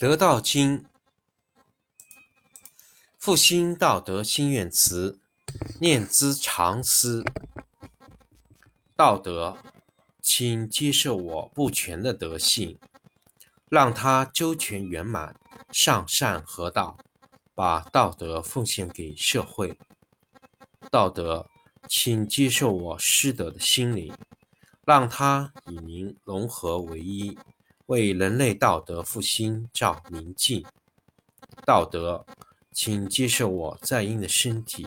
[0.00, 0.86] 得道经，
[3.18, 5.20] 复兴道德心愿词，
[5.78, 7.22] 念兹常思。
[8.96, 9.58] 道德，
[10.22, 12.78] 请接受我不全的德性，
[13.68, 15.38] 让它周全圆满，
[15.70, 16.96] 上善合道，
[17.54, 19.76] 把道德奉献给社会。
[20.90, 21.46] 道德，
[21.86, 24.16] 请接受我失德的心灵，
[24.86, 27.38] 让它与您融合为一，
[27.90, 30.64] 为人类道德复兴照明镜。
[31.66, 32.24] 道德，
[32.70, 34.86] 请接受我在阴的身体，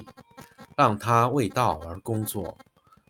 [0.78, 2.58] 让它为道而工作。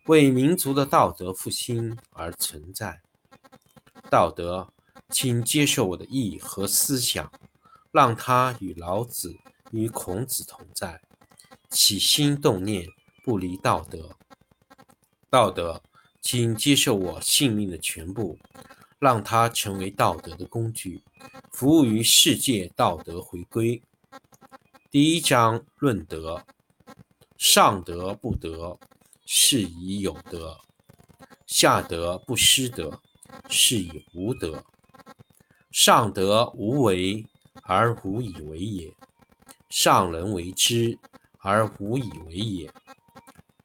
[0.07, 3.03] 为民族的道德复兴而存在。
[4.09, 4.73] 道德，
[5.11, 7.31] 请接受我的意和思想，
[7.91, 9.35] 让它与老子、
[9.69, 11.01] 与孔子同在，
[11.69, 12.87] 起心动念
[13.23, 14.17] 不离道德。
[15.29, 15.83] 道德，
[16.19, 18.39] 请接受我性命的全部，
[19.03, 21.03] 让它成为道德的工具，
[21.51, 23.81] 服务于世界道德回归。
[24.89, 26.41] 第一章论德：
[27.37, 28.79] 上德不德。
[29.25, 30.59] 是以有德，
[31.47, 33.01] 下德不失德，
[33.49, 34.63] 是以无德。
[35.71, 37.25] 上德无为
[37.63, 38.93] 而无以为也，
[39.69, 40.99] 上人为之
[41.39, 42.71] 而无以为也，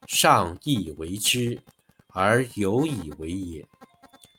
[0.07, 1.61] 上义为之
[2.09, 3.67] 而有以为也，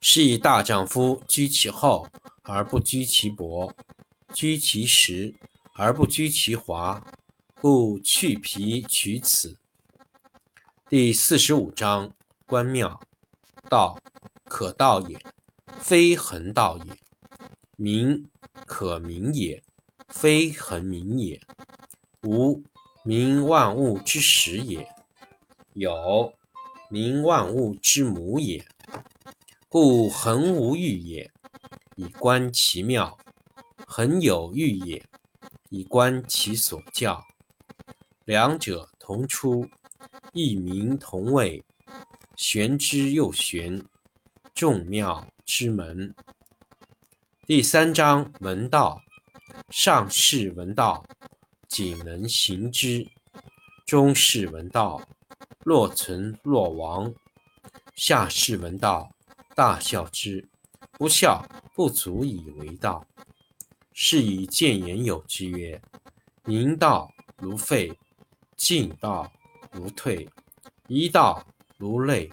[0.00, 2.08] 是以大丈夫居其厚
[2.42, 3.74] 而不居其薄，
[4.32, 5.34] 居其实
[5.74, 7.04] 而不居其华，
[7.60, 9.58] 故去皮取此。
[10.88, 12.12] 第四十五章。
[12.46, 12.98] 关庙，
[13.68, 14.00] 道
[14.46, 15.20] 可道也，
[15.78, 16.94] 非恒道也；
[17.76, 18.26] 名
[18.64, 19.62] 可名也，
[20.08, 21.38] 非恒名也。
[22.22, 22.64] 无
[23.04, 24.82] 名，万物之始也；
[25.74, 26.32] 有
[26.88, 28.64] 名，万物之母也。
[29.70, 31.30] 故恒无欲也，
[31.94, 33.18] 以观其妙；
[33.86, 35.04] 恒有欲也，
[35.68, 37.22] 以观其所教。
[38.24, 39.68] 两者同出，
[40.32, 41.62] 异名同谓。
[42.34, 43.84] 玄之又玄，
[44.54, 46.14] 众妙之门。
[47.46, 49.02] 第三章：闻道。
[49.68, 51.04] 上士闻道，
[51.68, 53.06] 仅能行之；
[53.84, 55.02] 中士闻道，
[55.62, 57.12] 若存若亡；
[57.94, 59.10] 下士闻道，
[59.58, 60.48] 大笑之。
[60.92, 63.04] 不笑，不足以为道。
[63.92, 65.82] 是以谏言有之曰：
[66.44, 67.98] 明道如废，
[68.56, 69.32] 进道
[69.72, 70.30] 如退，
[70.86, 71.44] 一道。
[71.76, 72.30] 如累，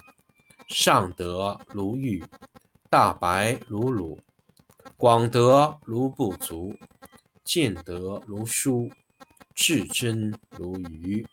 [0.67, 2.23] 上德如玉，
[2.89, 4.19] 大白如乳，
[4.97, 6.75] 广德如不足，
[7.43, 8.91] 见德如疏，
[9.53, 11.27] 至真如愚，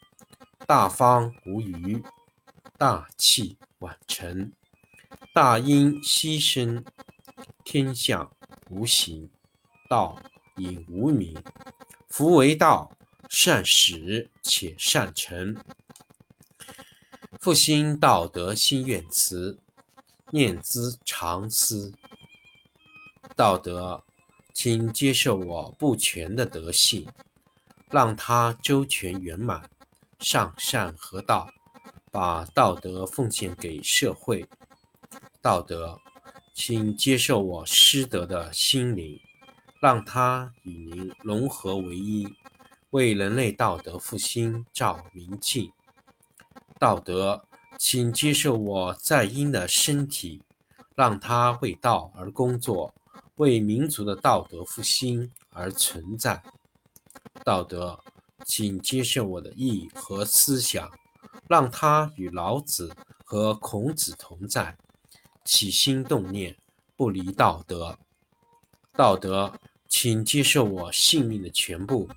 [0.66, 2.02] 大方无余，
[2.76, 4.52] 大器晚成，
[5.34, 6.84] 大音希声，
[7.64, 8.30] 天下
[8.68, 9.30] 无形，
[9.88, 10.20] 道
[10.58, 11.42] 隐无名。
[12.06, 12.94] 夫为道，
[13.30, 15.56] 善始且善成。
[17.40, 19.58] 复兴道德心愿词，
[20.32, 21.94] 念兹常思。
[23.34, 24.04] 道德，
[24.52, 27.08] 请接受我不全的德性，
[27.88, 29.70] 让它周全圆满，
[30.18, 31.50] 上善合道，
[32.10, 34.46] 把道德奉献给社会。
[35.42, 35.98] 道德，
[36.54, 39.20] 请接受我失德的心灵，
[39.80, 42.28] 让它与您融合为一，
[42.90, 45.72] 为人类道德复兴照明镜。
[46.78, 47.44] 道德，
[47.76, 50.40] 请接受我在阴的身体，
[50.94, 52.94] 让它为道而工作，
[53.34, 56.40] 为民族的道德复兴而存在。
[57.44, 57.98] 道德，
[58.44, 60.88] 请接受我的意和思想，
[61.48, 62.94] 让它与老子
[63.24, 64.76] 和孔子同在，
[65.44, 66.56] 起心动念
[66.96, 67.98] 不离道德。
[68.94, 69.58] 道德，
[69.88, 72.08] 请接受我性命的全部，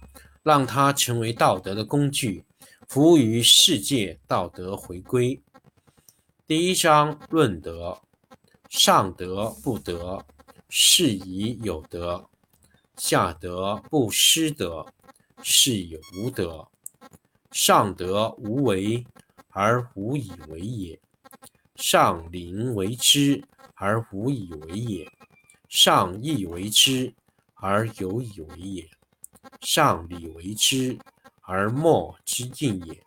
[0.43, 2.43] 让它成为道德的工具。
[2.87, 5.41] 服务于世界道德回归。
[6.45, 7.99] 第一章论德：
[8.69, 10.23] 上德不德，
[10.69, 12.29] 是以有德；
[12.95, 14.85] 下德不失德，
[15.41, 16.67] 是以无德。
[17.51, 19.03] 上德无为
[19.49, 20.99] 而无以为也，
[21.75, 23.43] 上灵为之
[23.75, 25.11] 而无以为也，
[25.67, 27.13] 上义为之
[27.55, 28.89] 而有以为也，
[29.61, 30.97] 上礼为之，
[31.41, 33.03] 而莫之应也，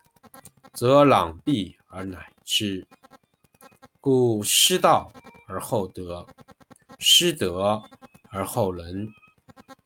[0.73, 2.87] 则攘臂而乃之。
[3.99, 5.11] 故失道
[5.47, 6.25] 而后德，
[6.99, 7.81] 失德
[8.29, 9.07] 而后仁，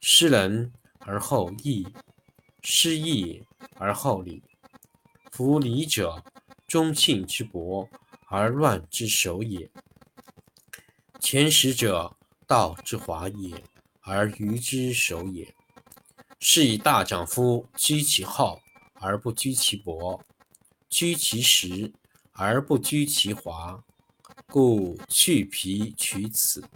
[0.02, 1.88] 失仁而后义，
[2.62, 3.44] 失义
[3.76, 4.44] 而后礼。
[5.32, 6.24] 夫礼者，
[6.68, 7.88] 忠信之薄
[8.36, 9.70] 而乱之首也。
[11.20, 13.64] 前识者，道之华也，
[14.02, 15.54] 而愚之首也。
[16.40, 18.60] 是以大丈夫居其厚
[18.96, 20.20] 而不居其薄，
[20.90, 21.94] 居其实
[22.32, 23.84] 而不居其华，
[24.48, 26.68] 故去皮取此。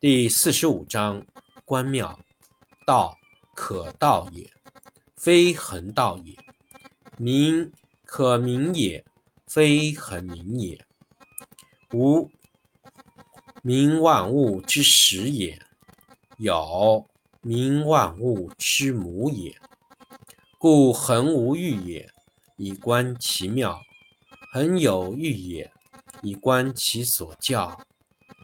[0.00, 1.24] 第四十五章：
[1.64, 2.18] 关庙，
[2.84, 3.16] 道
[3.54, 4.50] 可道也，
[5.16, 6.34] 非恒道也；
[7.16, 7.70] 名
[8.04, 9.04] 可名也，
[9.50, 10.86] 非恒名也。
[11.92, 12.30] 无
[13.62, 15.58] 名，万物之始也；
[16.38, 17.04] 有。
[17.42, 19.58] 名万物之母也，
[20.58, 22.08] 故恒无欲也，
[22.58, 23.80] 以观其妙；
[24.52, 25.72] 恒有欲也，
[26.22, 27.80] 以观其所教。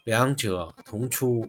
[0.05, 1.47] 两者同出，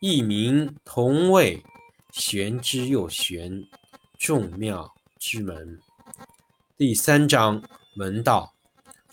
[0.00, 1.62] 异名同谓，
[2.10, 3.64] 玄之又玄，
[4.18, 5.80] 众妙之门。
[6.76, 7.62] 第三章：
[7.96, 8.57] 闻道。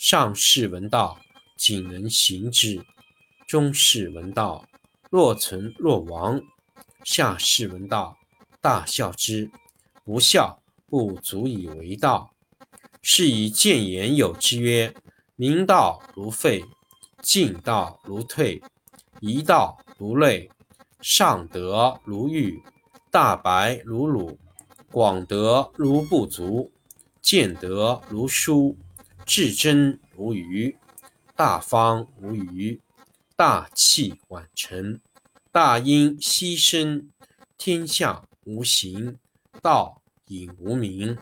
[0.07, 1.19] 上士闻道，
[1.57, 2.79] 仅能行之；
[3.47, 4.69] 中士闻道，
[5.09, 6.39] 若存若亡。
[7.03, 8.15] 下士闻道，
[8.61, 9.49] 大笑之；
[10.03, 12.31] 不笑，不足以为道。
[13.01, 14.93] 是以谏言有之曰：
[15.35, 16.63] 明道如废，
[17.23, 18.61] 进道如退，
[19.21, 20.51] 一道如累，
[21.01, 22.61] 上德如玉，
[23.09, 24.37] 大白如鲁，
[24.91, 26.71] 广德如不足，
[27.23, 28.77] 见德如疏，
[29.25, 30.77] 至真如余，
[31.35, 32.79] 大方无余，
[33.35, 34.99] 大器晚成。
[35.51, 37.09] 大音希声，
[37.57, 39.17] 天下无形，
[39.61, 41.17] 道隐无名。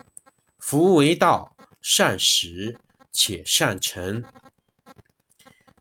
[0.59, 2.77] 夫为道，善始
[3.11, 4.23] 且善成。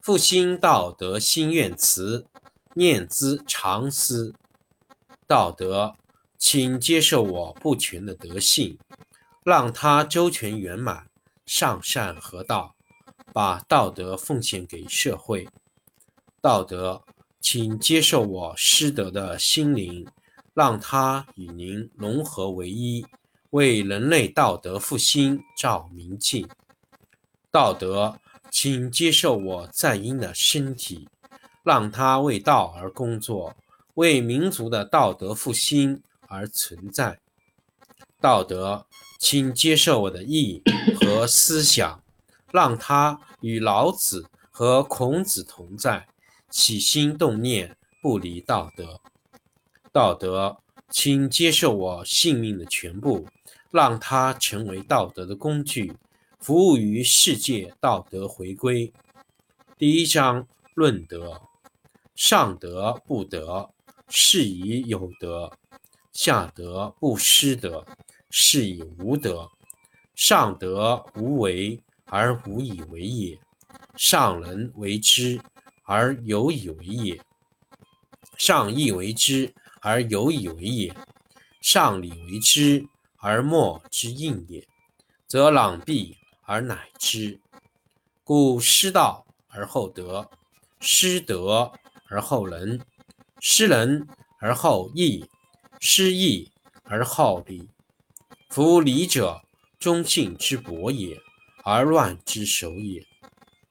[0.01, 2.27] 复兴道德心愿词，
[2.75, 4.35] 念兹常思。
[5.27, 5.97] 道德，
[6.39, 8.79] 请接受我不全的德性，
[9.45, 11.07] 让它周全圆满，
[11.47, 12.75] 上善合道，
[13.33, 15.49] 把道德奉献给社会。
[16.41, 17.03] 道德。
[17.45, 20.07] 请接受我失德的心灵，
[20.55, 23.05] 让它与您融合为一，
[23.51, 26.49] 为人类道德复兴照明镜。
[27.51, 31.09] 道德，请接受我在阴的身体，
[31.65, 33.57] 让它为道而工作，
[33.95, 37.19] 为民族的道德复兴而存在。
[38.21, 38.87] 道德，
[39.23, 40.65] 请接受我的意
[41.01, 42.03] 和思想，
[42.51, 46.09] 让它与老子和孔子同在。
[46.51, 49.01] 起心动念不离道德，
[49.93, 50.59] 道德，
[50.91, 53.29] 请接受我性命的全部，
[53.71, 55.97] 让它成为道德的工具，
[56.41, 58.93] 服务于世界道德回归。
[59.79, 61.41] 第一章论德：
[62.17, 63.71] 上德不德，
[64.09, 65.49] 是以有德；
[66.13, 67.87] 下德不失德，
[68.33, 69.49] 是以无德。
[70.17, 73.39] 上德无为而无以为也，
[73.97, 75.41] 上人为之。
[75.85, 77.21] 而有以为也，
[78.39, 80.95] 上义为之而有以为也，
[81.61, 82.87] 上礼为之
[83.17, 84.67] 而莫之应也，
[85.27, 87.41] 则攘臂而乃之。
[88.23, 90.31] 故失道而后德，
[90.81, 91.73] 失德
[92.07, 92.81] 而后仁，
[93.41, 94.07] 失仁
[94.39, 95.29] 而后义，
[95.81, 96.53] 失义
[96.85, 97.69] 而后礼。
[98.55, 99.41] 夫礼者，
[99.79, 101.19] 忠信之薄也，
[101.65, 103.03] 而乱之首也。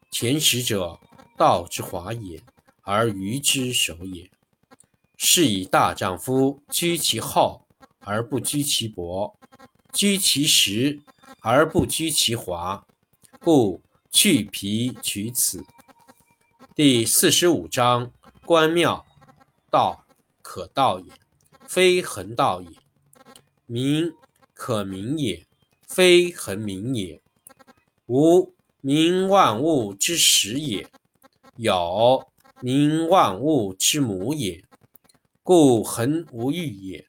[0.09, 0.99] 前识者。
[1.37, 2.41] 道之华也，
[2.81, 4.31] 而愚之首也。
[5.17, 7.67] 是以大丈夫居其厚
[7.99, 9.37] 而不居其薄，
[9.93, 10.99] 居其实
[11.41, 12.83] 而不居其华，
[13.39, 15.63] 故去皮取此。
[16.73, 18.11] 第四十五章：
[18.45, 19.05] 关庙，
[19.69, 20.05] 道
[20.41, 21.11] 可道也，
[21.67, 22.69] 非恒道也；
[23.67, 24.15] 名
[24.63, 25.47] 可名也，
[25.87, 27.19] 非恒名也。
[28.05, 30.87] 无名，万物之始也。
[31.55, 32.27] 有
[32.59, 34.63] 名万物之母也，
[35.41, 37.07] 故恒无欲也，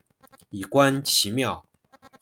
[0.49, 1.63] 以观其妙；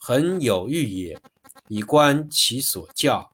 [0.01, 1.21] 恒有欲也，
[1.69, 3.31] 以观其所教。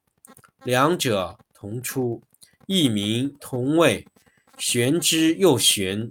[0.64, 2.22] 两者同出，
[2.66, 4.06] 异名同谓，
[4.58, 6.10] 玄之又玄，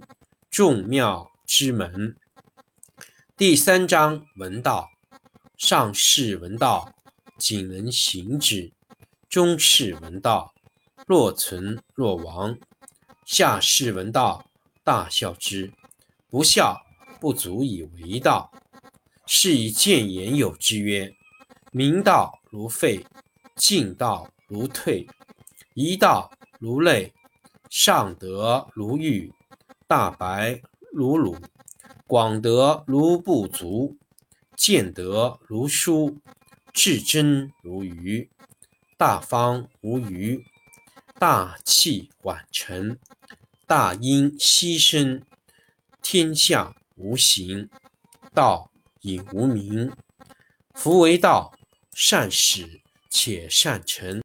[0.50, 2.16] 众妙之门。
[3.36, 4.95] 第三章：文道。
[5.56, 6.92] 上士闻道，
[7.38, 8.72] 仅能行之；
[9.26, 10.54] 中士闻道，
[11.06, 12.58] 若存若亡。
[13.24, 14.44] 下士闻道，
[14.84, 15.70] 大笑之；
[16.28, 16.84] 不笑，
[17.18, 18.52] 不足以为道。
[19.24, 21.16] 是以谏言有之曰：
[21.72, 23.06] 明道如废，
[23.56, 25.06] 进道如退，
[25.72, 27.14] 一道如累，
[27.70, 29.32] 上德如玉，
[29.86, 30.60] 大白
[30.92, 31.38] 如鲁，
[32.06, 33.96] 广德如不足，
[34.68, 36.18] 见德如书，
[36.72, 38.28] 至真如愚，
[38.96, 40.44] 大方无余，
[41.20, 42.98] 大器晚成，
[43.64, 45.22] 大音希声，
[46.02, 47.70] 天下无形，
[48.34, 49.92] 道隐无名。
[50.74, 51.56] 夫为道，
[51.94, 54.14] 善始且善成。